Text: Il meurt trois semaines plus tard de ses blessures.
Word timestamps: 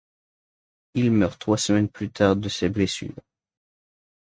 Il 0.95 1.11
meurt 1.11 1.39
trois 1.39 1.57
semaines 1.59 1.87
plus 1.87 2.09
tard 2.09 2.35
de 2.35 2.49
ses 2.49 2.69
blessures. 2.69 3.13